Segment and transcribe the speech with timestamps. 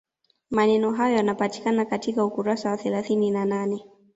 [0.49, 3.85] Maneno hayo yanapatikana katika ukurasa wa thelathini na nane